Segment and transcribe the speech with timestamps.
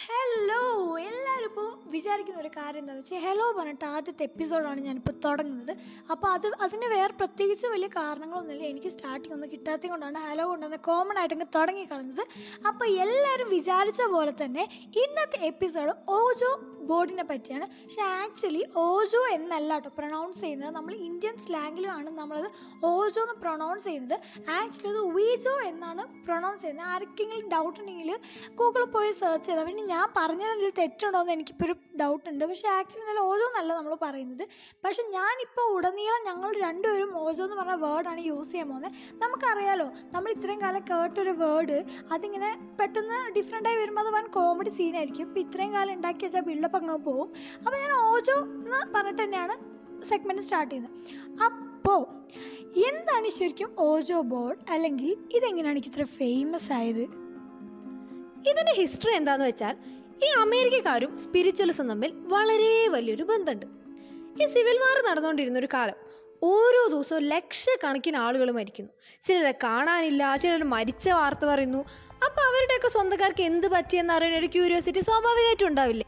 [0.00, 0.62] Hello
[1.00, 5.72] എല്ലാവരും ഇപ്പോൾ വിചാരിക്കുന്ന ഒരു കാര്യം എന്താണെന്ന് വെച്ചാൽ ഹലോ പറഞ്ഞിട്ട് ആദ്യത്തെ എപ്പിസോഡാണ് ഞാനിപ്പോൾ തുടങ്ങുന്നത്.
[6.12, 8.64] അപ്പോൾ അത് അതിന് വേറെ പ്രത്യേകിച്ച് വലിയ കാരണങ്ങളൊന്നുമില്ല.
[8.72, 12.24] എനിക്ക് സ്റ്റാർട്ടിങ് ഒന്നും കിട്ടാത്തത് കൊണ്ടാണ് ഹലോ കൊണ്ടുവന്ന് കോമൺ ആയിട്ടങ്ങ് തുടങ്ങി കളഞ്ഞത്
[12.70, 14.64] അപ്പോൾ എല്ലാവരും വിചാരിച്ച പോലെ തന്നെ
[15.04, 16.50] ഇന്നത്തെ എപ്പിസോഡ് ഓജോ
[16.90, 17.66] ബോർഡിനെ പറ്റിയാണ്.
[17.80, 20.72] പക്ഷേ ആക്ച്വലി ഓജോ എന്നല്ല കേട്ടോ പ്രൊണൗൺസ് ചെയ്യുന്നത്.
[20.76, 22.48] നമ്മൾ ഇന്ത്യൻ സ്ലാങ്ങിലുമാണ് നമ്മളത്
[22.92, 24.16] ഓജോ എന്ന് പ്രൊണൗൺസ് ചെയ്യുന്നത്.
[24.58, 26.88] ആക്ച്വലി അത് വീജോ എന്നാണ് പ്രൊണൗൺസ് ചെയ്യുന്നത്.
[26.94, 28.10] ആർക്കെങ്കിലും ഡൗട്ട് ഉണ്ടെങ്കിൽ
[28.60, 32.44] ഗൂഗിളിൽ പോയി സെർച്ച് ചെയ്താൽ പിന്നെ ഞാൻ പറഞ്ഞതിൽ തെറ്റുണ്ടോ എന്ന് എനിക്കിപ്പോൾ ഒരു ഡൗട്ട് ഉണ്ട്.
[32.50, 34.44] പക്ഷേ ആക്ച്വലി നല്ല ഓജോ എന്നല്ല നമ്മൾ പറയുന്നത്.
[34.84, 38.92] പക്ഷെ ഞാനിപ്പോൾ ഉടനീളം ഞങ്ങൾ രണ്ടുപേരും ഓജോ എന്ന് പറഞ്ഞ വേർഡാണ് യൂസ് ചെയ്യാൻ പോകുന്നത്.
[39.22, 41.78] നമുക്കറിയാലോ നമ്മൾ ഇത്രയും കാലം കേട്ടൊരു വേർഡ്
[42.14, 42.50] അതിങ്ങനെ
[42.80, 47.28] പെട്ടെന്ന് ഡിഫറെന്റായി വരുമ്പോൾ അത് വൻ കോമഡി സീനായിരിക്കും ഇപ്പോൾ ഇത്രയും കാലം ഉണ്ടാക്കി വെച്ചാൽ ബിൽഡപ്പ് അങ്ങ് പോകും
[47.66, 49.56] അപ്പോൾ ഞാൻ ഓജോ എന്ന് പറഞ്ഞിട്ട് തന്നെയാണ്
[50.10, 50.94] സെഗ്മെന്റ് സ്റ്റാർട്ട് ചെയ്യുന്നത്.
[51.46, 52.00] അപ്പോൾ
[52.90, 57.04] എന്താണ് ശരിക്കും ഓജോ ബോർഡ് അല്ലെങ്കിൽ ഇതെങ്ങനെയാണ് എനിക്ക് ഇത്ര ഫേമസ് ആയത്?
[58.50, 59.74] ഇതിന്റെ ഹിസ്റ്ററി എന്താന്ന് വെച്ചാൽ
[60.24, 63.66] ഈ അമേരിക്കക്കാരും സ്പിരിച്വലിസം തമ്മിൽ വളരെ വലിയൊരു ബന്ധമുണ്ട്.
[64.42, 65.98] ഈ സിവിൽ വാർ നടന്നുകൊണ്ടിരുന്ന ഒരു കാലം
[66.42, 68.92] ഓരോ ദിവസവും ലക്ഷക്കണക്കിന് ആളുകൾ മരിക്കുന്നു.
[69.26, 71.80] ചിലരെ കാണാനില്ല ചിലർ മരിച്ച വാർത്ത പറയുന്നു.
[72.26, 76.06] അപ്പോൾ അവരുടെയൊക്കെ സ്വന്തക്കാർക്ക് എന്ത് പറ്റിയെന്ന് അറിയാൻ ഒരു ക്യൂരിയോസിറ്റി സ്വാഭാവികമായിട്ടും ഉണ്ടാവില്ലേ?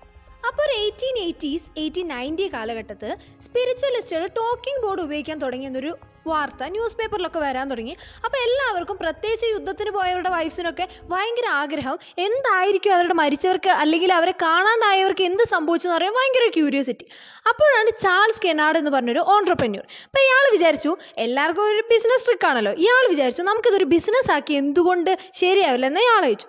[0.48, 5.92] അപ്പോൾ ഒരു എയ്റ്റീൻ എയ്റ്റീസ് എയ്റ്റീൻ നയന്റി കാലഘട്ടത്ത് സ്പിരിച്വലിസ്റ്റുകൾ ടോക്കിംഗ് ബോർഡ് ഉപയോഗിക്കാൻ തുടങ്ങിയെന്നൊരു
[6.27, 7.95] വാർത്ത ന്യൂസ് പേപ്പറിലൊക്കെ വരാൻ തുടങ്ങി.
[8.25, 11.98] അപ്പോൾ എല്ലാവർക്കും പ്രത്യേകിച്ച് യുദ്ധത്തിന് പോയവരുടെ വൈഫ്സിനൊക്കെ ഭയങ്കര ആഗ്രഹം.
[12.19, 17.06] എന്തായിരിക്കും അവരുടെ മരിച്ചവർക്ക് അല്ലെങ്കിൽ അവരെ കാണാണ്ടായവർക്ക് എന്ത് സംഭവിച്ചു എന്ന് പറയാൻ ഭയങ്കര ക്യൂരിയോസിറ്റി
[17.48, 22.73] അപ്പോഴാണ് ചാൾസ് കെനാഡ് എന്ന് പറഞ്ഞൊരു ഓൺട്രപ്രന്യൂർ അപ്പോൾ ഇയാൾ വിചാരിച്ചു എല്ലാവർക്കും ഒരു ബിസിനസ് ട്രിക്ക് ആണല്ലോ.
[22.73, 26.47] ഇയാൾ വിചാരിച്ചു നമുക്കിതൊരു ബിസിനസ് ആക്കി എന്തുകൊണ്ട് ശരിയാവില്ല എന്ന് ഇയാൾ ചോദിച്ചു.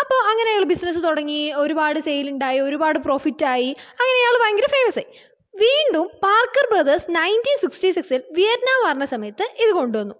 [0.00, 3.76] അപ്പോൾ അങ്ങനെ അയാൾ ബിസിനസ് തുടങ്ങി ഒരുപാട് സെയിൽ ഉണ്ടായി ഒരുപാട് പ്രോഫിറ്റ് ആയി.
[4.00, 5.35] അങ്ങനെ അയാൾ ഭയങ്കര ഫേമസ് ആയി.
[5.64, 10.14] വീണ്ടും പാർക്കർ ബ്രദേഴ്സ് നയന്റീൻ സിക്സ്റ്റി സിക്സിൽ വിയറ്റ്നാം പറഞ്ഞ സമയത്ത് ഇത് കൊണ്ടുവന്നു.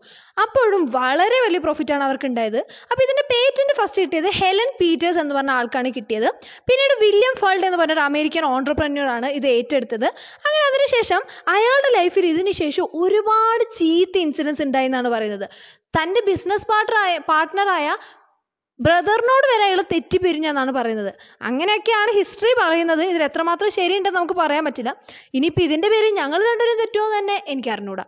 [0.44, 2.58] അപ്പോഴും വളരെ വലിയ പ്രോഫിറ്റാണ് അവർക്ക് ഉണ്ടായത്
[2.90, 6.28] അപ്പോൾ ഇതിന്റെ പേറ്റന്റ് ഫസ്റ്റ് കിട്ടിയത് ഹെലൻ പീറ്റേഴ്സ് എന്ന് പറഞ്ഞ ആൾക്കാണ് കിട്ടിയത്.
[6.68, 10.08] പിന്നീട് വില്യം ഫോൾഡ് എന്ന് പറഞ്ഞ ഒരു അമേരിക്കൻ ഓൺടർപ്രന്യൂറാണ് ഇത് ഏറ്റെടുത്തത്.
[10.46, 11.22] അങ്ങനെ അതിനുശേഷം
[11.56, 15.48] അയാളുടെ ലൈഫിൽ ഇതിന് ശേഷം ഒരുപാട് ചീത്ത ഇൻസിഡൻസ് ഉണ്ടായി എന്നാണ് പറയുന്നത്.
[15.98, 17.88] തന്റെ ബിസിനസ് പാർട്ണറായ പാർട്ട്ണറായ
[18.80, 21.14] ബ്രദറിനോട് വരെ അയാൾ തെറ്റിപ്പിരിഞ്ഞെന്നാണ് പറയുന്നത്.
[21.42, 23.02] അങ്ങനെയൊക്കെയാണ് ഹിസ്റ്ററി പറയുന്നത്.
[23.02, 24.96] ഇതിൽ എത്രമാത്രം ശരിയുണ്ടെന്ന് നമുക്ക് പറയാൻ പറ്റില്ല.
[25.34, 28.04] ഇനിയിപ്പോൾ ഇതിന്റെ പേരിൽ ഞങ്ങൾ രണ്ടുപേരും തെറ്റുമോ തന്നെ എനിക്ക് അറിഞ്ഞൂടാ.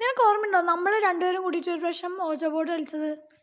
[0.00, 0.60] നിനക്ക് ഓർമ്മയുണ്ടോ?
[0.60, 3.37] നമ്മൾ രണ്ടുപേരും കൂടിയിട്ട് ഒരു പ്രാവശ്യം ഓജോ ബോർഡ് കളിച്ചത്?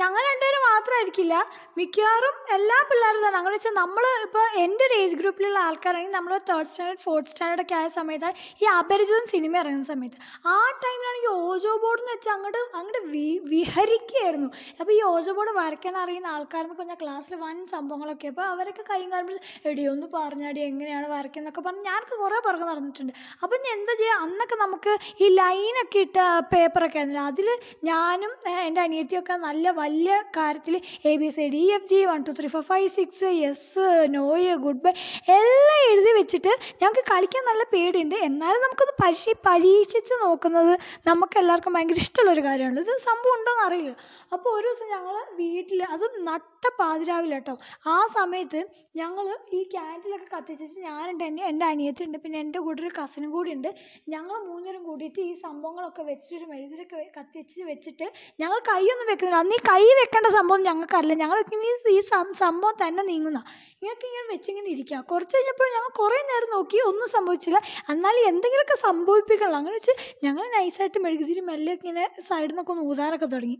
[0.00, 1.34] ഞങ്ങൾ രണ്ടുപേരും മാത്രമായിരിക്കില്ല
[1.78, 3.38] മിക്കവാറും എല്ലാ പിള്ളേരും തന്നെ.
[3.40, 7.76] അങ്ങനെ വെച്ചാൽ നമ്മൾ ഇപ്പോൾ എന്റെ ഒരു ഏജ് ഗ്രൂപ്പിലുള്ള ആൾക്കാരാണെങ്കിൽ നമ്മൾ തേർഡ് സ്റ്റാൻഡേർഡ് ഫോർത്ത് സ്റ്റാൻഡേർഡ് ഒക്കെ
[7.80, 10.18] ആയ സമയത്താണ് ഈ അപരിചിതം സിനിമ ഇറങ്ങുന്ന സമയത്ത്.
[10.52, 14.50] ആ ടൈമിലാണെങ്കിൽ ഓജോ ബോർഡ് എന്ന് വെച്ചാൽ അങ്ങോട്ട് അങ്ങോട്ട് വി വിഹരിക്കുകയായിരുന്നു
[14.80, 18.28] അപ്പോൾ ഈ ഓജോ ബോർഡ് വരയ്ക്കാൻ അറിയുന്ന ആൾക്കാരെന്നൊക്കെ ഞാൻ ക്ലാസ്സിൽ വൻ സംഭവങ്ങളൊക്കെ.
[18.34, 23.14] അപ്പോൾ അവരൊക്കെ കൈയും കാര്യം എടി ഒന്ന് പറഞ്ഞാടി എങ്ങനെയാണ് വരയ്ക്കുന്നതൊക്കെ പറഞ്ഞ് ഞാനൊക്കെ കുറേ പുറകെ നടന്നിട്ടുണ്ട്.
[23.42, 24.94] അപ്പം ഞാൻ എന്താ ചെയ്യുക അന്നൊക്കെ നമുക്ക്
[25.24, 26.18] ഈ ലൈനൊക്കെ ഇട്ട
[26.54, 27.26] പേപ്പറൊക്കെ ആയിരുന്നില്ല?
[27.32, 27.48] അതിൽ
[27.90, 28.32] ഞാനും
[28.68, 30.74] എന്റെ അനിയത്തിയൊക്കെ നല്ല വലിയ കാര്യത്തിൽ
[31.10, 34.82] A B C D F G one two three four five six S നോയ് good
[34.84, 34.92] bye
[35.38, 36.52] എല്ലാം എഴുതി വെച്ചിട്ട്
[36.82, 38.16] ഞങ്ങൾക്ക് കളിക്കാൻ നല്ല പേടിയുണ്ട്.
[38.28, 40.72] എന്നാലും നമുക്കൊന്ന് പരീക്ഷ പരീക്ഷിച്ച് നോക്കുന്നത്
[41.10, 43.92] നമുക്ക് എല്ലാവർക്കും ഭയങ്കര ഇഷ്ടമുള്ളൊരു കാര്യമാണ് ഇത് സംഭവം ഉണ്ടോയെന്ന് അറിയില്ല.
[44.34, 47.54] അപ്പോൾ ഒരു ദിവസം ഞങ്ങൾ വീട്ടിൽ അതും നട്ട പാതിരാവില്ല കേട്ടോ
[47.94, 48.60] ആ സമയത്ത്
[49.00, 53.50] ഞങ്ങൾ ഈ ക്യാൻഡിലൊക്കെ കത്തിച്ച് വെച്ച് ഞാനുണ്ട് എന്റെ എന്റെ അനിയത്തിയുണ്ട് പിന്നെ എന്റെ കൂടെ ഒരു കസിനും കൂടി
[53.56, 53.68] ഉണ്ട്
[54.14, 58.06] ഞങ്ങൾ മൂന്നുപേരും കൂടിയിട്ട് ഈ സംഭവങ്ങളൊക്കെ വെച്ചിട്ട് ഒരു മെഴുതിരൊക്കെ കത്തിച്ച് വെച്ചിട്ട്
[58.42, 59.42] ഞങ്ങൾ കൈയൊന്നും വെക്കുന്നില്ല.
[59.44, 61.14] അന്ന് ഈ കൈ വെക്കേണ്ട സംഭവം ഞങ്ങൾക്കറിയില്ല.
[61.22, 62.00] ഞങ്ങൾ ഈ ഈ
[62.42, 63.40] സംഭവം തന്നെ നീങ്ങുന്ന.
[63.74, 65.00] ഇങ്ങനെയൊക്കെ ഇങ്ങനെ വെച്ചിങ്ങനെ ഇരിക്കുക.
[65.10, 66.78] കുറച്ച് കഴിഞ്ഞപ്പോൾ ഞങ്ങൾ കുറേ നേരം നോക്കി.
[66.90, 67.58] ഒന്നും സംഭവിച്ചില്ല.
[67.92, 69.56] എന്നാലും എന്തെങ്കിലുമൊക്കെ സംഭവിപ്പിക്കണം.
[69.60, 69.94] അങ്ങനെ വെച്ച്
[70.26, 73.58] ഞങ്ങൾ നൈസായിട്ട് മെഴുകുതിരി മെല്ലെ ഇങ്ങനെ സൈഡിൽ നിന്നൊക്കെ ഒന്ന് ഊതാറൊക്കെ തുടങ്ങി.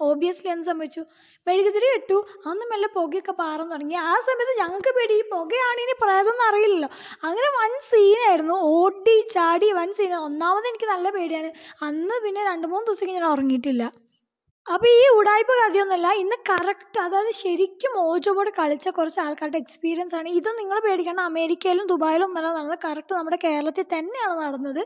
[0.00, 1.02] ഓബിയസ്ലി എന്ത് സംഭവിച്ചു?
[1.46, 2.16] മെഴുകുതിരി ഇട്ടു.
[2.50, 3.96] അന്ന് മെല്ലെ പുകയൊക്കെ പാറന്ന് തുടങ്ങി.
[4.10, 5.14] ആ സമയത്ത് ഞങ്ങൾക്ക് പേടി.
[5.22, 6.90] ഈ പുകയാണ് ഇനി പ്രേതമെന്ന് അറിയില്ലല്ലോ.
[7.26, 11.52] അങ്ങനെ വൺ സീനായിരുന്നു ഓടി ചാടി വൺ സീൻ ഒന്നാമത് എനിക്ക് നല്ല പേടിയാണ്.
[11.88, 13.84] അന്ന് പിന്നെ രണ്ട് മൂന്ന് ദിവസം ഞാൻ ഉറങ്ങിയിട്ടില്ല.
[14.72, 20.28] അപ്പോൾ ഈ ഉടായ്പ കഥയൊന്നുമല്ല ഇന്ന് കറക്റ്റ് അതായത് ശരിക്കും ഓജോ ബോർഡ് കളിച്ച കുറച്ച് ആൾക്കാരുടെ എക്സ്പീരിയൻസ് ആണ്.
[20.38, 24.80] ഇത് നിങ്ങൾ പേടിക്കേണ്ട അമേരിക്കയിലും ദുബായിലും ഒന്നല്ല നടന്നത് കറക്റ്റ് നമ്മുടെ കേരളത്തിൽ തന്നെയാണ് നടന്നത്.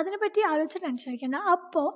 [0.00, 1.38] അതിനെപ്പറ്റി ആലോചിച്ച് ടെൻഷൻ അടിക്കേണ്ട.
[1.54, 1.88] അപ്പോൾ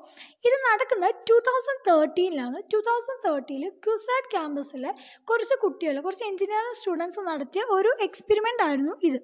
[0.48, 4.92] ഇത് നടക്കുന്നത് ടു തൗസൻഡ് തേർട്ടീനിലാണ് ടു തൗസൻഡ് തേർട്ടിയിൽ ക്യുസാറ്റ് ക്യാമ്പസിലെ
[5.30, 9.20] കുറച്ച് കുട്ടികൾ കുറച്ച് എഞ്ചിനീയറിംഗ് സ്റ്റുഡൻസ് നടത്തിയ ഒരു എക്സ്പെരിമെന്റ് ആയിരുന്നു ഇത്.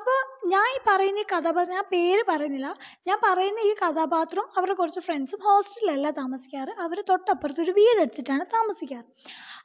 [0.00, 0.18] അപ്പോൾ
[0.54, 2.70] ഞാൻ ഈ പറയുന്ന ഈ കഥാപാത്രം ഞാൻ പേര് പറയുന്നില്ല.
[3.10, 6.74] ഞാൻ പറയുന്ന ഈ കഥാപാത്രം അവരുടെ കുറച്ച് ഫ്രണ്ട്സും ഹോസ്റ്റലിലല്ല താമസിക്കാറ്.
[6.86, 9.08] അവർ തൊട്ടപ്പുറത്ത് ഒരു വീടെടുത്തിട്ടാണ് താമസിക്കാറ്.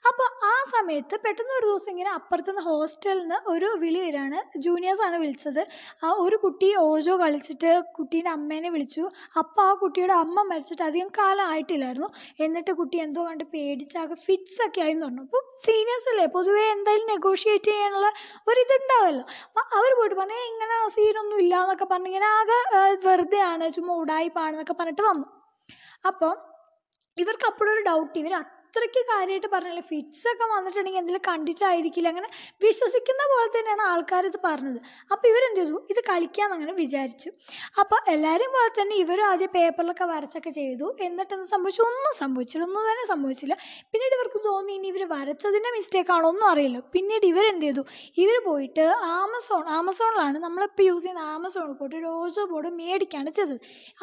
[0.09, 5.61] അപ്പോൾ ആ സമയത്ത് പെട്ടെന്ന് ഒരു ദിവസം ഇങ്ങനെ അപ്പുറത്തുനിന്ന് ഹോസ്റ്റലിൽ നിന്ന് ഒരു വിളി വരികയാണ് ജൂനിയേഴ്സാണ് വിളിച്ചത്.
[6.05, 9.03] ആ ഒരു കുട്ടി ഓജോ കളിച്ചിട്ട് കുട്ടീന്റെ അമ്മേനെ വിളിച്ചു.
[9.41, 12.09] അപ്പോൾ ആ കുട്ടിയുടെ അമ്മ മരിച്ചിട്ട് അധികം കാലം ആയിട്ടില്ലായിരുന്നു.
[12.39, 15.23] എന്നിട്ട് കുട്ടി എന്തോ കണ്ട് പേടിച്ചാകെ ഫിറ്റ്സ് ഒക്കെ ആയി എന്ന് പറഞ്ഞു.
[15.27, 18.09] അപ്പോൾ സീനിയേഴ്സ് അല്ലേ പൊതുവേ എന്തായാലും നെഗോഷിയേറ്റ് ചെയ്യാനുള്ള
[18.51, 22.59] ഒരിതുണ്ടാവുമല്ലോ അപ്പോൾ അവർ പോയിട്ട് പറഞ്ഞു "ഏയ് ഇങ്ങനെ സീനൊന്നും ഇല്ല എന്നൊക്കെ പറഞ്ഞ് ഇങ്ങനെ ആകെ
[23.07, 25.27] വെറുതെയാണ് ചുമ്മാ ഉടായിപ്പാണെന്നൊക്കെ പറഞ്ഞിട്ട് വന്നു.
[26.11, 26.33] അപ്പോൾ
[27.17, 28.33] ഇവർക്ക് അപ്പോഴൊരു ഡൗട്ട് ഇവർ
[28.73, 29.81] അത്രയ്ക്ക് കാര്യമായിട്ട് പറഞ്ഞില്ല.
[29.89, 32.07] ഫിറ്റ്സ് ഒക്കെ വന്നിട്ടുണ്ടെങ്കിൽ എന്തെങ്കിലും കണ്ടിട്ടായിരിക്കില്ല.
[32.13, 32.29] അങ്ങനെ
[32.63, 34.79] വിശ്വസിക്കുന്ന പോലെ തന്നെയാണ് ആൾക്കാർ ഇത് പറഞ്ഞത്.
[35.11, 35.75] അപ്പോൾ ഇവരെന്ത് ചെയ്തു?
[35.91, 37.29] ഇത് കളിക്കാമെന്ന് അങ്ങനെ വിചാരിച്ചു.
[37.81, 40.87] അപ്പോൾ എല്ലാവരും പോലെ തന്നെ ഇവരും ആദ്യം പേപ്പറിലൊക്കെ വരച്ചൊക്കെ ചെയ്തു.
[41.07, 41.83] എന്നിട്ടൊന്നും സംഭവിച്ചു.
[41.89, 42.63] ഒന്നും സംഭവിച്ചില്ല.
[42.69, 43.57] ഒന്നും തന്നെ സംഭവിച്ചില്ല.
[43.91, 46.81] പിന്നീട് ഇവർക്ക് തോന്നി ഇനി ഇവർ വരച്ചതിന്റെ മിസ്റ്റേക്ക് ആണോ ഒന്നും അറിയില്ല.
[46.95, 47.83] പിന്നീട് ഇവരെന്ത് ചെയ്തു?
[48.25, 48.87] ഇവർ പോയിട്ട്
[49.19, 53.55] ആമസോൺ ആമസോണിലാണ് നമ്മളിപ്പോൾ യൂസ് ചെയ്യുന്ന ആമസോണിൽ പോയിട്ട് ഒരു ഓജോ ബോർഡ് മേടിക്കുകയാണ് ചെയ്തത്.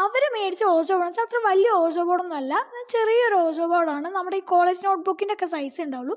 [0.07, 2.55] അവർ മേടിച്ച ഓജോ ബോർഡ് അത്ര വലിയ ഓജോ ബോർഡൊന്നും അല്ല
[2.95, 6.17] ചെറിയൊരു ഓജോ ബോർഡാണ് നമ്മുടെ ഈ കോളേജ് നോട്ട്ബുക്കിന്റെ ഒക്കെ സൈസ് ഉണ്ടാവുള്ളൂ.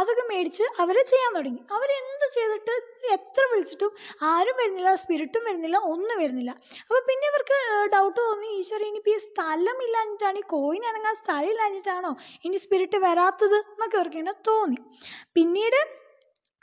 [0.00, 1.62] അതൊക്കെ മേടിച്ച് അവർ ചെയ്യാൻ തുടങ്ങി.
[1.76, 2.74] അവരെന്ത് ചെയ്തിട്ട്
[3.16, 3.92] എത്ര വിളിച്ചിട്ടും
[4.30, 6.52] ആരും വരുന്നില്ല സ്പിരിറ്റും വരുന്നില്ല ഒന്നും വരുന്നില്ല.
[6.86, 7.58] അപ്പോൾ പിന്നെ ഇവർക്ക്
[7.94, 12.12] ഡൗട്ട് തോന്നി ഈശ്വര ഇനിയിപ്പോൾ ഈ സ്ഥലം ഇല്ലാഞ്ഞിട്ടാണ് ഈ കോയിൻ അനങ്ങാൻ സ്ഥലം ഇല്ലാഞ്ഞിട്ടാണോ
[12.46, 14.80] ഇനി സ്പിരിറ്റ് വരാത്തത് എന്നൊക്കെ ഇവർക്ക് ഇങ്ങനെ തോന്നി.
[15.38, 15.80] പിന്നീട്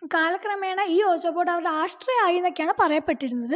[0.01, 3.55] കാലക്രമേണ ഈ ഓജോ ബോർഡ് അവരുടെ ആശ്രയമായി എന്നൊക്കെയാണ് പറയപ്പെട്ടിരുന്നത്.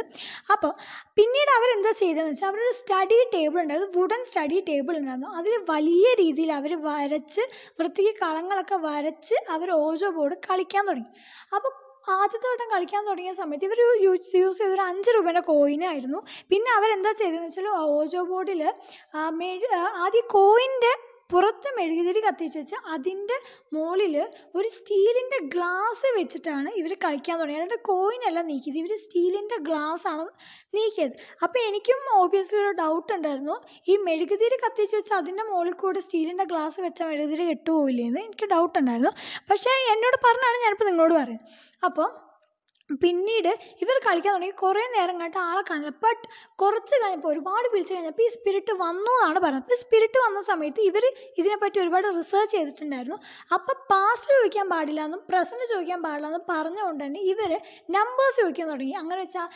[0.53, 0.71] അപ്പോൾ
[1.17, 5.29] പിന്നീട് അവരെന്താ ചെയ്തതെന്ന് വെച്ചാൽ അവരൊരു സ്റ്റഡി ടേബിൾ ഉണ്ടായിരുന്നു വുഡൻ സ്റ്റഡി ടേബിൾ ഉണ്ടായിരുന്നു.
[5.39, 7.43] അതിൽ വലിയ രീതിയിൽ അവർ വരച്ച്
[7.79, 11.11] വൃത്തിക്ക് കളങ്ങളൊക്കെ വരച്ച് അവർ ഓജോ ബോർഡ് കളിക്കാൻ തുടങ്ങി.
[11.55, 11.71] അപ്പോൾ
[12.17, 16.19] ആദ്യത്തെ വട്ടം കളിക്കാൻ തുടങ്ങിയ സമയത്ത് ഇവർ യൂസ് യൂസ് ചെയ്ത ഒരു അഞ്ച് രൂപേന്റെ കോയിനായിരുന്നു
[16.51, 17.67] പിന്നെ അവരെന്താ ചെയ്തതെന്ന് വെച്ചാൽ
[17.97, 18.61] ഓജോ ബോർഡിൽ
[20.05, 20.93] ആദ്യം കോയിന്റെ
[21.31, 23.37] പുറത്ത് മെഴുകുതിരി കത്തിച്ച് വെച്ച് അതിന്റെ
[23.75, 24.15] മുകളിൽ
[24.57, 27.63] ഒരു സ്റ്റീലിന്റെ ഗ്ലാസ് വെച്ചിട്ടാണ് ഇവർ കളിക്കാൻ തുടങ്ങിയത്.
[27.63, 28.79] അതിന്റെ കോയിനെല്ലാം നീക്കിയത്.
[28.83, 30.25] ഇവർ സ്റ്റീലിന്റെ ഗ്ലാസ് ആണ്
[30.77, 31.15] നീക്കിയത്.
[31.43, 33.55] അപ്പോൾ എനിക്കും ഓബിയസ്ലി ഒരു ഡൗട്ട് ഉണ്ടായിരുന്നു.
[33.91, 38.75] ഈ മെഴുകുതിരി കത്തിച്ച് വെച്ച് അതിന്റെ മുകളിൽ കൂടെ സ്റ്റീലിന്റെ ഗ്ലാസ് വെച്ചാൽ മെഴുകുതിരി കെട്ടുപോകില്ലേ എന്ന് എനിക്ക് ഡൗട്ട്
[38.81, 39.13] ഉണ്ടായിരുന്നു.
[39.51, 41.47] പക്ഷേ എന്നോട് പറഞ്ഞാണ് ഞാനിപ്പോൾ നിങ്ങളോട് പറയുന്നത്.
[41.83, 42.09] അപ്പോൾ
[43.03, 43.51] പിന്നീട്
[43.83, 44.55] ഇവർ കളിക്കാൻ തുടങ്ങി.
[44.63, 46.23] കുറേ നേരം കഴിഞ്ഞിട്ട് ആളെ കാണില്ല ബട്ട്
[46.61, 49.77] കുറച്ച് കഴിഞ്ഞപ്പോൾ ഒരുപാട് വിളിച്ച് കഴിഞ്ഞപ്പോൾ ഈ സ്പിരിറ്റ് വന്നു എന്നാണ് പറയുന്നത്.
[49.83, 51.05] സ്പിരിറ്റ് വന്ന സമയത്ത് ഇവർ
[51.41, 53.19] ഇതിനെപ്പറ്റി ഒരുപാട് റിസർച്ച് ചെയ്തിട്ടുണ്ടായിരുന്നു.
[53.57, 57.53] അപ്പോൾ പാസ്റ്റ് ചോദിക്കാൻ പാടില്ല എന്നും പ്രസന്റ് ചോദിക്കാൻ പാടില്ല എന്നും പറഞ്ഞുകൊണ്ട് തന്നെ ഇവർ
[57.97, 58.95] നമ്പേഴ്സ് ചോദിക്കാൻ തുടങ്ങി.
[59.01, 59.47] അങ്ങനെ വെച്ചാൽ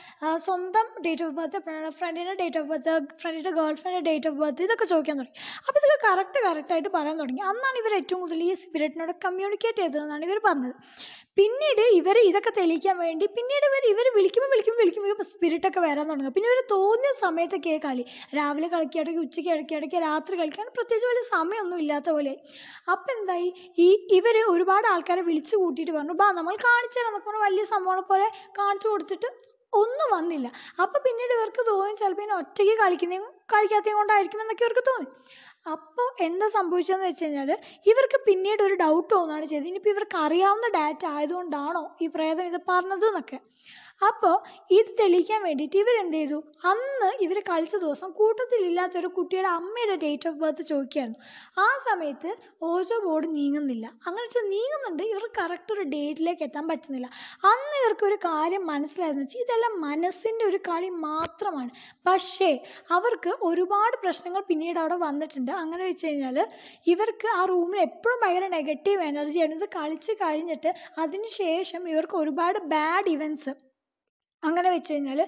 [0.48, 2.94] സ്വന്തം ഡേറ്റ് ഓഫ് ബർത്ത് എപ്പോഴാണ് ഫ്രണ്ടിന്റെ ഡേറ്റ് ഓഫ് ബർത്ത്
[3.24, 5.38] ഫ്രണ്ടിന്റെ ഗേൾ ഫ്രണ്ടിന്റെ ഡേറ്റ് ഓഫ് ബർത്ത് ഇതൊക്കെ ചോദിക്കാൻ തുടങ്ങി.
[5.68, 7.44] അപ്പോൾ ഇതൊക്കെ കറക്റ്റ് കറക്റ്റായിട്ട് പറയാൻ തുടങ്ങി.
[7.52, 10.76] അന്നാണ് ഇവർ ഏറ്റവും കൂടുതൽ ഈ സ്പിരിറ്റിനോട് കമ്മ്യൂണിക്കേറ്റ് ചെയ്തതെന്നാണ് ഇവർ പറഞ്ഞത്.
[11.40, 16.34] പിന്നീട് ഇവർ ഇതൊക്കെ തെളിയിക്കാൻ വേണ്ടി പിന്നീട് ഇവർ ഇവർ വിളിക്കുമ്പോൾ വിളിക്കുമ്പോൾ വിളിക്കുമ്പോൾ ഇപ്പോൾ സ്പിരിറ്റൊക്കെ വരാൻ തുടങ്ങും.
[16.36, 18.04] പിന്നെ ഇവർ തോന്നിയ സമയത്തൊക്കെ കളി.
[18.38, 22.34] രാവിലെ കളിക്കുകയാണെങ്കിൽ ഉച്ചയ്ക്ക് ഇടയ്ക്കിടയ്ക്ക് രാത്രി കളിക്കാൻ പ്രത്യേകിച്ച് വലിയ സമയമൊന്നും ഇല്ലാത്ത പോലെ
[22.94, 23.50] അപ്പം എന്തായി?
[23.86, 23.88] ഈ
[24.20, 28.30] ഇവർ ഒരുപാട് ആൾക്കാരെ വിളിച്ചു കൂട്ടിയിട്ട് പറഞ്ഞു ബാ നമ്മൾ കാണിച്ചു തരാം വലിയ സംഭവങ്ങളെ പോലെ
[28.60, 29.30] കാണിച്ചു കൊടുത്തിട്ട്
[29.74, 30.48] ഒന്നും വന്നില്ല.
[30.84, 35.08] അപ്പം പിന്നീട് ഇവർക്ക് തോന്നി ചിലപ്പോൾ ഇനി ഒറ്റയ്ക്ക് കളിക്കുന്നതും കളിക്കാത്തതും കൊണ്ടായിരിക്കും എന്നൊക്കെ ഇവർക്ക് തോന്നി.
[35.66, 37.52] അപ്പോൾ എന്താ സംഭവിച്ചതെന്ന് വെച്ച് കഴിഞ്ഞാൽ
[37.86, 39.68] ഇവർക്ക് പിന്നീട് ഒരു ഡൗട്ട് തോന്നുകയാണ് ചെയ്തത്.
[39.68, 42.60] ഇനിയിപ്പോൾ ഇവർക്ക് അറിയാവുന്ന ഡാറ്റ ആയതുകൊണ്ടാണോ ഈ പ്രേതം ഇത്
[44.02, 44.34] അപ്പോൾ
[44.78, 46.38] ഇത് തെളിയിക്കാൻ വേണ്ടിയിട്ട് ഇവരെന്ത് ചെയ്തു?
[46.72, 51.20] അന്ന് ഇവർ കളിച്ച ദിവസം കൂട്ടത്തിലില്ലാത്ത ഒരു കുട്ടിയുടെ അമ്മയുടെ ഡേറ്റ് ഓഫ് ബർത്ത് ചോദിക്കുകയായിരുന്നു.
[51.58, 52.32] ആ സമയത്ത്
[52.70, 53.86] ഓജോ ബോർഡ് നീങ്ങുന്നില്ല.
[54.08, 57.10] അങ്ങനെ വെച്ചാൽ നീങ്ങുന്നുണ്ട് ഇവർക്ക് കറക്റ്റ് ഒരു ഡേറ്റിലേക്ക് എത്താൻ പറ്റുന്നില്ല.
[57.52, 61.72] അന്ന് ഇവർക്ക് ഒരു കാര്യം മനസ്സിലായെന്ന് വെച്ചാൽ ഇതെല്ലാം മനസ്സിന്റെ ഒരു കളി മാത്രമാണ്.
[62.08, 62.52] പക്ഷേ
[62.98, 65.52] അവർക്ക് ഒരുപാട് പ്രശ്നങ്ങൾ പിന്നീട് അവിടെ വന്നിട്ടുണ്ട്.
[65.52, 66.40] അങ്ങനെ വെച്ച് കഴിഞ്ഞാൽ
[66.88, 70.72] ഇവർക്ക് ആ റൂമിൽ എപ്പോഴും ഭയങ്കര നെഗറ്റീവ് എനർജിയാണ് ഇത് കളിച്ച് കഴിഞ്ഞിട്ട്
[71.06, 73.54] അതിന് ശേഷം ഇവർക്ക് ഒരുപാട് ബാഡ് ഇവന്റ്സ്
[74.48, 75.20] അങ്ങനെ വെച്ച് കഴിഞ്ഞാൽ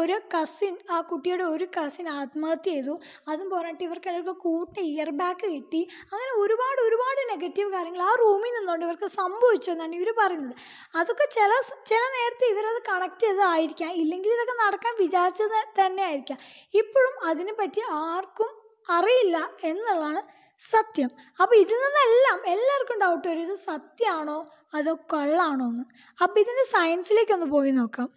[0.00, 2.94] ഒരു കസിൻ ആ കുട്ടിയുടെ ഒരു കസിൻ ആത്മഹത്യ ചെയ്തു.
[3.30, 5.82] അതും പോരാട്ട് ഇവർക്ക് എല്ലാവർക്കും കൂട്ട ഇയർ ബാക്ക് കിട്ടി.
[6.12, 10.54] അങ്ങനെ ഒരുപാട് ഒരുപാട് നെഗറ്റീവ് കാര്യങ്ങൾ ആ റൂമിൽ നിന്നുകൊണ്ട് ഇവർക്ക് സംഭവിച്ചു എന്നാണ് ഇവർ പറയുന്നത്.
[11.00, 11.52] അതൊക്കെ ചില
[11.90, 13.92] ചില നേരത്തെ ഇവരത് കണക്ട് ചെയ്തതായിരിക്കാം.
[14.02, 16.38] ഇല്ലെങ്കിൽ ഇതൊക്കെ നടക്കാൻ വിചാരിച്ചത് തന്നെ ആയിരിക്കാം.
[16.82, 18.50] ഇപ്പോഴും അതിനെപ്പറ്റി ആർക്കും
[18.96, 19.36] അറിയില്ല
[19.70, 20.22] എന്നുള്ളതാണ്
[20.62, 21.10] സത്യം.
[21.42, 23.44] അപ്പോൾ ഇതിൽ നിന്നെല്ലാം എല്ലാവർക്കും ഡൗട്ട് വരും.
[23.46, 24.38] ഇത് സത്യമാണോ
[24.78, 25.84] അതോ കള്ളാണോ എന്ന്.
[26.24, 28.08] അപ്പോൾ ഇതിന്റെ സയൻസിലേക്കൊന്ന് പോയി നോക്കാം.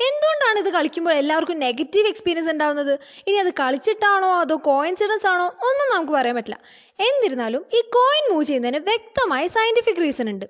[0.00, 2.98] എന്തുകൊണ്ടാണ് ഇത് കളിക്കുമ്പോൾ എല്ലാവർക്കും നെഗറ്റീവ് എക്സ്പീരിയൻസ് ഉണ്ടാവുന്നത്?
[3.26, 5.46] ഇനി അത് കളിച്ചിട്ടാണോ അതോ കോയിൻസിഡൻസ് ആണോ?
[5.46, 6.60] ഒന്നും നമുക്ക് പറയാൻ പറ്റില്ല.
[7.00, 10.44] എന്നിരുന്നാലും ഈ കോയിൻ മൂവ് ചെയ്യുന്നതിന് വ്യക്തമായ സയന്റിഫിക് റീസൺ ഉണ്ട്.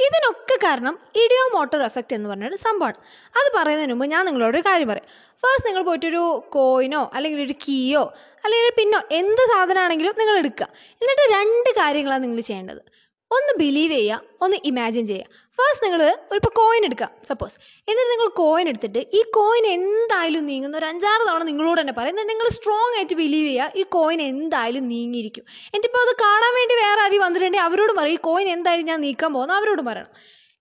[0.00, 2.94] ഇതിനൊക്കെ കാരണം ഇഡിയോ മോട്ടോർ എഫക്റ്റ് എന്ന് പറഞ്ഞൊരു സംഭവമാണ്.
[3.36, 5.08] അത് പറയുന്നതിന് മുമ്പ് ഞാൻ നിങ്ങളോട് ഒരു കാര്യം പറയാം.
[5.42, 10.68] ഫസ്റ്റ് നിങ്ങൾ പോയിട്ടൊരു കോയിനോ അല്ലെങ്കിൽ ഒരു കീയോ അല്ലെങ്കിൽ ഒരു പിന്നോ എന്ത് സാധനമാണെങ്കിലും നിങ്ങൾ എടുക്കുക.
[11.02, 12.82] എന്നിട്ട് രണ്ട് കാര്യങ്ങളാണ് നിങ്ങൾ ചെയ്യേണ്ടത്.
[13.30, 15.26] ഒന്ന് ബിലീവ് ചെയ്യുക ഒന്ന് ഇമാജിൻ ചെയ്യുക.
[15.60, 17.56] ഫസ്റ്റ് നിങ്ങൾ ഒരു ഇപ്പോൾ കോയിൻ എടുക്കുക സപ്പോസ്
[17.88, 22.48] എന്നിട്ട് നിങ്ങൾ കോയിൻ എടുത്തിട്ട് ഈ കോയിൻ എന്തായാലും നീങ്ങുന്ന ഒരു അഞ്ചാറ് തവണ നിങ്ങളോട് തന്നെ പറയും നിങ്ങൾ
[22.56, 25.44] സ്ട്രോങ് ആയിട്ട് ബിലീവ് ചെയ്യുക ഈ കോയിൻ എന്തായാലും നീങ്ങിയിരിക്കും.
[25.74, 29.54] എന്നിട്ടിപ്പോൾ അത് കാണാൻ വേണ്ടി വേറെ ആരും വന്നിട്ടുണ്ടെങ്കിൽ അവരോട് പറയും ഈ കോയിൻ എന്തായാലും ഞാൻ നീക്കാൻ പോകുന്നു
[29.60, 30.12] അവരോട് പറയണം.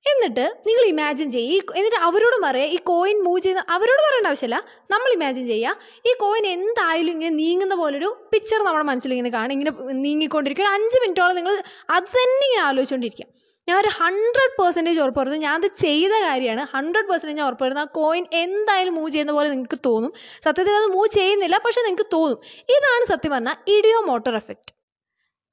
[0.05, 4.59] എന്നിട്ട് നിങ്ങൾ ഇമാജിൻ ചെയ്യുക ഈ എന്നിട്ട് അവരോട് പറയുക ഈ കോയിൻ മൂവ് ചെയ്യുന്ന അവരോട് പറയേണ്ട ആവശ്യമില്ല.
[4.93, 5.73] നമ്മൾ ഇമാജിൻ ചെയ്യുക
[6.09, 9.53] ഈ കോയിൻ എന്തായാലും ഇങ്ങനെ നീങ്ങുന്ന പോലൊരു പിക്ചർ നമ്മുടെ മനസ്സിൽ ഇങ്ങനെ കാണും.
[9.57, 9.73] ഇങ്ങനെ
[10.05, 10.65] നീങ്ങിക്കൊണ്ടിരിക്കും.
[10.67, 11.55] ഒരു അഞ്ച് മിനിറ്റോളം നിങ്ങൾ
[11.97, 13.27] അത് തന്നെ ഇങ്ങനെ ആലോചിച്ചുകൊണ്ടിരിക്കുക
[13.69, 16.63] ഞാൻ ഒരു ഹൺഡ്രഡ് പെർസെന്റേജ് ഉറപ്പ് പറയുന്നു ഞാൻ അത് ചെയ്ത കാര്യമാണ്.
[16.73, 20.11] ഹൺഡ്രഡ് പെർസെന്റേജ് ഞാൻ ഉറപ്പ് പറയുന്നു ആ കോയിൻ എന്തായാലും മൂവ് ചെയ്യുന്ന പോലെ നിങ്ങൾക്ക് തോന്നും.
[20.47, 22.39] സത്യത്തിൽ അത് മൂവ് ചെയ്യുന്നില്ല പക്ഷെ നിങ്ങൾക്ക് തോന്നും.
[22.75, 24.71] ഇതാണ് സത്യം പറഞ്ഞാൽ ഇഡിയോ മോട്ടോർ എഫക്റ്റ്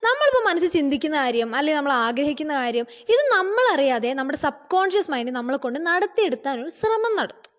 [0.02, 5.58] നമ്മളിപ്പോൾ മനസ്സിൽ ചിന്തിക്കുന്ന കാര്യം അല്ലെങ്കിൽ നമ്മൾ ആഗ്രഹിക്കുന്ന കാര്യം ഇത് നമ്മളറിയാതെ നമ്മുടെ സബ് കോൺഷ്യസ് മൈൻഡ് നമ്മളെ
[5.64, 7.52] കൊണ്ട് നടത്തിയെടുക്കാൻ ഒരു ശ്രമം നടത്തും.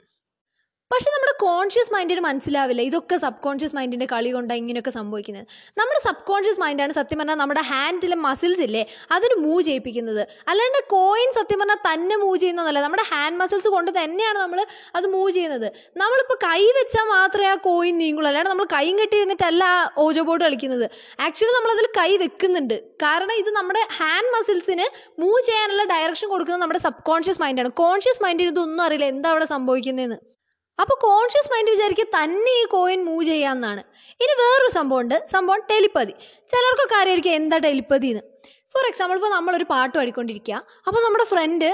[0.91, 2.81] പക്ഷെ നമ്മുടെ കോൺഷ്യസ് മൈൻഡിന് മനസ്സിലാവില്ല.
[2.89, 5.45] ഇതൊക്കെ സബ് കോൺഷ്യസ് മൈൻഡിന്റെ കളി കൊണ്ടാണ് ഇങ്ങനെയൊക്കെ സംഭവിക്കുന്നത്
[5.79, 8.83] നമ്മുടെ സബ് കോൺഷ്യസ് മൈൻഡാണ് സത്യം പറഞ്ഞാൽ നമ്മുടെ ഹാൻഡിലെ മസിൽസ് ഇല്ലേ
[9.15, 10.21] അതിന് മൂവ് ചെയ്യിപ്പിക്കുന്നത്.
[10.51, 12.81] അല്ലാണ്ട് കോയിൻ സത്യം പറഞ്ഞാൽ തന്നെ മൂവ് ചെയ്യുന്നതല്ല.
[12.85, 14.61] നമ്മുടെ ഹാൻഡ് മസിൽസ് കൊണ്ട് തന്നെയാണ് നമ്മൾ
[14.99, 15.67] അത് മൂവ് ചെയ്യുന്നത്.
[16.01, 18.29] നമ്മളിപ്പോൾ കൈ വെച്ചാൽ മാത്രമേ ആ കോയിൻ നീങ്ങുള്ളൂ.
[18.31, 19.65] അല്ലാണ്ട് നമ്മൾ കൈയും കെട്ടിയിരുന്നിട്ടല്ല
[20.05, 20.85] ഓജോ ബോർഡ് കളിക്കുന്നത്.
[21.27, 22.77] ആക്ച്വലി നമ്മളതിൽ കൈ വെക്കുന്നുണ്ട്.
[23.05, 24.87] കാരണം ഇത് നമ്മുടെ ഹാൻഡ് മസിൽസിന്
[25.25, 29.11] മൂവ് ചെയ്യാനുള്ള ഡയറക്ഷൻ കൊടുക്കുന്നത് നമ്മുടെ സബ് കോൺഷ്യസ് മൈൻഡാണ് കോൺഷ്യസ് മൈൻഡിന് ഇതൊന്നും അറിയില്ല.
[29.15, 30.19] എന്താ അവിടെ സംഭവിക്കുന്നതെന്ന്
[30.79, 33.83] അപ്പോൾ കോൺഷ്യസ് മൈൻഡ് വിചാരിക്കുക തന്നെ ഈ കോയിൻ മൂവ് ചെയ്യാമെന്നാണ്
[34.23, 35.15] ഇനി വേറൊരു സംഭവമുണ്ട്.
[35.35, 36.13] സംഭവം ടെലിപ്പതി.
[36.51, 38.23] ചിലർക്കൊക്കെ അറിയായിരിക്കും എന്താ ടെലിപ്പതി എന്ന്
[38.73, 40.55] ഫോർ എക്സാമ്പിൾ ഇപ്പോൾ നമ്മളൊരു പാട്ട് പാടിക്കൊണ്ടിരിക്കുക
[40.87, 41.69] അപ്പോൾ നമ്മുടെ ഫ്രണ്ട്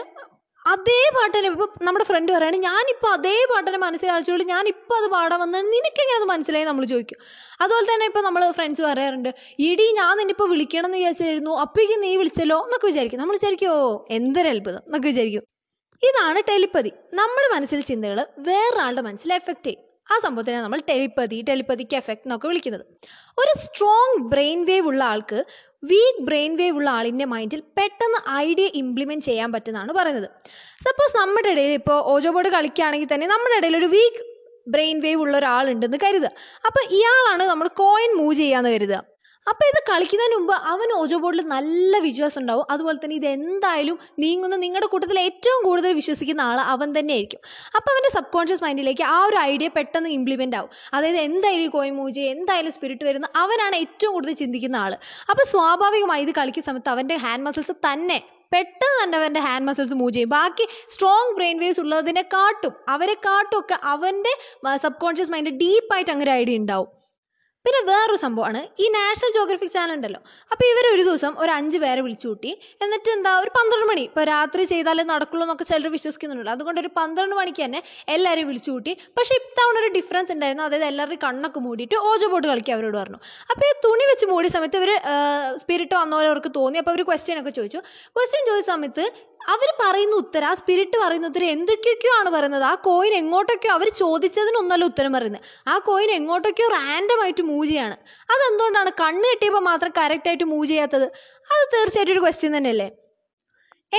[0.72, 5.66] അതേ പാട്ട് തന്നെ ഇപ്പോൾ നമ്മുടെ ഫ്രണ്ട് പറയുകയാണ് ഞാനിപ്പോൾ അതേ പാട്ടിനെ ഞാൻ ഞാനിപ്പോൾ അത് പാടാൻ വന്നത്
[5.74, 6.66] നിനക്കെങ്ങനെ അത് മനസ്സിലായി?
[6.66, 7.20] നമ്മൾ ചോദിക്കും.
[7.62, 9.30] അതുപോലെ തന്നെ ഇപ്പോൾ നമ്മൾ ഫ്രണ്ട്സ് പറയാറുണ്ട്
[9.70, 11.54] ഇടി ഞാൻ നിന്നിപ്പോൾ വിളിക്കണം എന്ന് വിചാരിച്ചായിരുന്നു.
[11.64, 13.20] അപ്പോഴേക്കും നീ വിളിച്ചല്ലോ എന്നൊക്കെ വിചാരിക്കും.
[13.20, 15.46] നമ്മൾ വിചാരിക്കും ഓ എന്തൊരു അത്ഭുതം എന്നൊക്കെ വിചാരിക്കും.
[16.08, 16.94] ഇതാണ് ടെലിപ്പതി.
[17.14, 19.82] നമ്മുടെ മനസ്സിൽ ചിന്തകൾ വേറൊരാളുടെ മനസ്സിൽ എഫക്റ്റ് ചെയ്യും.
[20.12, 22.86] ആ സംഭവത്തിനെ നമ്മൾ ടെലിപ്പതി ടെലിപ്പതിക്ക് എഫക്റ്റ് എന്നൊക്കെ വിളിക്കുന്നത്.
[23.42, 25.46] ഒരു സ്ട്രോങ് ബ്രെയിൻ വേവ് ഉള്ള ആൾക്ക്
[25.84, 30.30] വീക്ക് ബ്രെയിൻ വേവ് ഉള്ള ആളിന്റെ മൈൻഡിൽ പെട്ടെന്ന് ഐഡിയ ഇംപ്ലിമെന്റ് ചെയ്യാൻ പറ്റുന്നതാണ് പറയുന്നത്.
[30.84, 34.24] സപ്പോസ് നമ്മുടെ ഇടയിൽ ഇപ്പോൾ ഓജോ ബോർഡ് കളിക്കുകയാണെങ്കിൽ തന്നെ നമ്മുടെ ഇടയിൽ ഒരു വീക്ക്
[34.68, 36.30] ബ്രെയിൻ വേവ് ഉള്ള ഒരാളുണ്ടെന്ന് കരുതുക.
[36.66, 39.13] അപ്പോൾ ഇയാളാണ് നമ്മൾ കോയിൻ മൂവ് ചെയ്യാന്ന് കരുതുക.
[39.52, 42.66] അപ്പോൾ ഇത് കളിക്കുന്നതിന് മുമ്പ് അവൻ ഓജോ ബോർഡിൽ നല്ല വിശ്വാസം ഉണ്ടാവും.
[42.74, 47.42] അതുപോലെ തന്നെ ഇത് എന്തായാലും നീങ്ങുന്ന നിങ്ങളുടെ കൂട്ടത്തിൽ ഏറ്റവും കൂടുതൽ വിശ്വസിക്കുന്ന ആൾ അവൻ തന്നെ ആയിരിക്കും.
[47.78, 50.72] അപ്പോൾ അവന്റെ സബ് കോൺഷ്യസ് മൈൻഡിലേക്ക് ആ ഒരു ഐഡിയ പെട്ടെന്ന് ഇംപ്ലിമെന്റ് ആവും.
[50.96, 53.30] അതായത് എന്തായാലും ഈ കോയിൻ മൂജി എന്തായാലും സ്പിരിറ്റ് വരുന്ന.
[53.44, 54.96] അവനാണ് ഏറ്റവും കൂടുതൽ ചിന്തിക്കുന്ന ആൾ
[55.34, 58.20] അപ്പോൾ സ്വാഭാവികമായി ഇത് കളിക്കുന്ന സമയത്ത് അവന്റെ ഹാൻഡ് മസിൽസ് തന്നെ
[58.56, 60.34] പെട്ടെന്ന് തന്നെ അവന്റെ ഹാൻഡ് മസിൽസ് മൂവ് ചെയ്യും.
[60.40, 62.74] ബാക്കി സ്ട്രോങ് ബ്രെയിൻ വേവ്സ് ഉള്ളതിനെ കാട്ടും.
[62.96, 64.34] അവരെ കാട്ടും ഒക്കെ അവന്റെ
[64.84, 66.90] സബ് കോൺഷ്യസ് മൈൻഡ് ഡീപ്പായിട്ട് അങ്ങനെ ഐഡിയ ഉണ്ടാവും.
[67.66, 68.62] പിന്നെ വേറൊരു സംഭവമാണ്.
[68.84, 70.20] ഈ നാഷണൽ ജോഗ്രഫിക് ചാനൽ ഉണ്ടല്ലോ.
[70.52, 72.52] അപ്പോൾ ഇവർ ഒരു ദിവസം ഒരു അഞ്ച് പേരെ വിളിച്ചു കൂട്ടി.
[72.84, 74.04] എന്നിട്ട് എന്താ ഒരു പന്ത്രണ്ട് മണി.
[74.10, 76.54] ഇപ്പോൾ രാത്രി ചെയ്താലേ നടക്കുള്ളൂ എന്നൊക്കെ ചിലർ വിശ്വസിക്കുന്നുണ്ടല്ലോ.
[76.58, 77.82] അതുകൊണ്ട് ഒരു പന്ത്രണ്ട് മണിക്ക് തന്നെ
[78.16, 78.94] എല്ലാവരെയും വിളിച്ചു കൂട്ടി.
[79.18, 80.66] പക്ഷേ ഇത്തവണ ഒരു ഡിഫറൻസ് ഉണ്ടായിരുന്നു.
[80.68, 83.20] അതായത് എല്ലാവരുടെ കണ്ണൊക്കെ മൂടിയിട്ട് ഓജോ ബോർഡ് കളിക്കാൻ അവരോട് പറഞ്ഞു.
[83.52, 84.92] അപ്പോൾ ഈ തുണി വെച്ച് മൂടിയ സമയത്ത് ഇവർ
[85.64, 86.80] സ്പിരിറ്റ് വന്ന പോലെ അവർക്ക് തോന്നി.
[86.84, 87.82] അപ്പോൾ അവർ ക്വസ്റ്റ്യൻ ഒക്കെ ചോദിച്ചു.
[88.18, 89.06] ക്വസ്റ്റ്യൻ ചോദിച്ച സമയത്ത്
[89.50, 92.64] അവർ പറയുന്ന ഉത്തരം ആ സ്പിരിറ്റ് പറയുന്ന ഉത്തരം എന്തൊക്കെയൊക്കെയോ ആണ് പറയുന്നത്.
[92.64, 95.42] ആ കോയിൻ എങ്ങോട്ടൊക്കെയോ അവർ ചോദിച്ചതിനൊന്നല്ല ഉത്തരം പറയുന്നത്.
[95.68, 97.98] ആ കോയിൻ എങ്ങോട്ടൊക്കെയോ റാൻഡമായിട്ട് മൂവ് ചെയ്യാണ്.
[98.30, 101.04] അതെന്തുകൊണ്ടാണ് കണ്ണ് കെട്ടിയപ്പോൾ മാത്രം കറക്റ്റായിട്ട് മൂവ് ചെയ്യാത്തത്?
[101.54, 103.03] അത് തീർച്ചയായിട്ടും ഒരു ക്വസ്റ്റ്യൻ തന്നെയല്ലേ?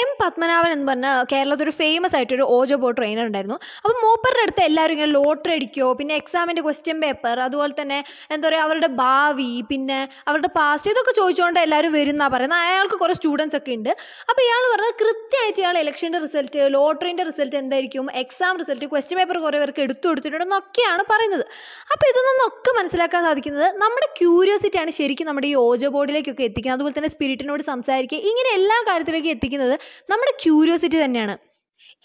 [0.00, 3.56] എം പത്മനാഭൻ എന്ന് പറഞ്ഞ കേരളത്തിൽ ഒരു ഫേമസ് ആയിട്ടൊരു ഓജോ ബോ ട്രെയിനർ ഉണ്ടായിരുന്നു.
[3.82, 7.98] അപ്പോൾ മൂപ്പറിന്റെ അടുത്ത് എല്ലാവരും ഇങ്ങനെ ലോട്ടറി അടിക്കുമോ പിന്നെ എക്സാമിന്റെ ക്വസ്റ്റ്യൻ പേപ്പർ അതുപോലെ തന്നെ
[8.34, 9.98] എന്താ പറയുക അവരുടെ ഭാവി പിന്നെ
[10.28, 12.62] അവരുടെ പാസ്റ്റ് ഇതൊക്കെ ചോദിച്ചുകൊണ്ട് എല്ലാവരും വരുന്നാ പറയുന്നത്.
[12.68, 13.92] അയാൾക്ക് കുറേ സ്റ്റുഡൻസ് ഒക്കെ ഉണ്ട്.
[14.30, 19.60] അപ്പോൾ ഇയാൾ പറഞ്ഞത് കൃത്യമായിട്ട് ഇയാൾ ഇലക്ഷന്റെ റിസൾട്ട് ലോട്ടറിന്റെ റിസൾട്ട് എന്തായിരിക്കും എക്സാം റിസൾട്ട് ക്വസ്റ്റ്യൻ പേപ്പർ കുറേ
[19.64, 21.46] പേർക്ക് എടുത്തു കൊടുത്തിട്ടുണ്ടെന്നൊക്കെയാണ് പറയുന്നത്.
[21.92, 26.78] അപ്പോൾ ഇതിൽ നിന്നൊക്കെ മനസ്സിലാക്കാൻ സാധിക്കുന്നത് നമ്മുടെ ക്യൂരിയോസിറ്റിയാണ് ശരിക്കും നമ്മുടെ ഈ ഓജോ ബോർഡിലേക്കൊക്കെ എത്തിക്കുന്നത്.
[26.78, 29.76] അതുപോലെ തന്നെ സ്പിരിറ്റിനോട് സംസാരിക്കുക ഇങ്ങനെ എല്ലാ കാര്യത്തിലേക്കും എത്തിക്കുന്നത്
[30.10, 31.38] നമ്മുടെ ക്യൂരിയോസിറ്റി തന്നെയാണ്.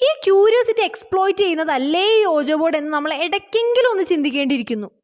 [0.02, 4.99] ഈ ക്യൂരിയോസിറ്റി എക്സ്പ്ലോയിറ്റ് ചെയ്യുന്നതല്ലേ ഈ ഓജോ ബോർഡ് എന്ന് നമ്മൾ ഇടയ്ക്കെങ്കിലും ഒന്ന് ചിന്തിക്കേണ്ടിയിരിക്കുന്നു.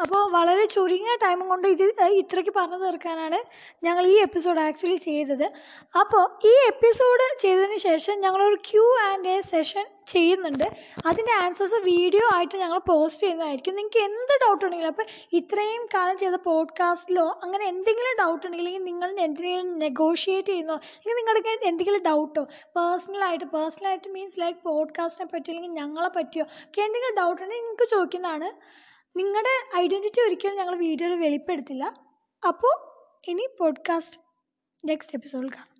[0.00, 3.38] അപ്പോൾ വളരെ ചുരുങ്ങിയ ടൈമും കൊണ്ട് ഇത് ഇത്രയ്ക്ക് പറഞ്ഞു തീർക്കാനാണ്
[3.84, 5.44] ഞങ്ങൾ ഈ എപ്പിസോഡ് ആക്ച്വലി ചെയ്തത്.
[6.00, 10.64] അപ്പോൾ ഈ എപ്പിസോഡ് ചെയ്തതിന് ശേഷം ഞങ്ങളൊരു ക്യൂ ആൻഡ് എ സെഷൻ ചെയ്യുന്നുണ്ട്.
[11.06, 13.74] അതിന്റെ ആൻസേഴ്സ് വീഡിയോ ആയിട്ട് ഞങ്ങൾ പോസ്റ്റ് ചെയ്യുന്നതായിരിക്കും.
[13.74, 19.78] നിങ്ങൾക്ക് എന്ത് ഡൗട്ട് ഉണ്ടെങ്കിലും അപ്പോൾ ഇത്രയും കാലം ചെയ്ത പോഡ്കാസ്റ്റിലോ അങ്ങനെ എന്തെങ്കിലും ഡൗട്ട് ഉണ്ടെങ്കിൽ നിങ്ങൾ എന്തെങ്കിലും
[19.78, 22.42] നെഗോഷിയേറ്റ് ചെയ്യുന്നോ അല്ലെങ്കിൽ നിങ്ങളുടെ എന്തെങ്കിലും ഡൗട്ടോ
[22.76, 28.50] പേഴ്സണലായിട്ട് പേഴ്സണലായിട്ട് മീൻസ് ലൈക്ക് പോഡ്കാസ്റ്റിനെ പറ്റിയോ അല്ലെങ്കിൽ ഞങ്ങളെ പറ്റിയോ ഒക്കെ എന്തെങ്കിലും ഡൗട്ട് ഉണ്ടെങ്കിൽ നിങ്ങൾക്ക് ചോദിക്കുന്നതാണ്.
[29.16, 31.84] നിങ്ങളുടെ ഐഡന്റിറ്റി ഒരിക്കലും ഞങ്ങൾ വീഡിയോയിൽ വെളിപ്പെടുത്തില്ല.
[32.42, 32.74] അപ്പോൾ
[33.28, 34.20] ഇനി പോഡ്കാസ്റ്റ്
[34.84, 35.73] നെക്സ്റ്റ് എപ്പിസോഡിൽ കാണാം.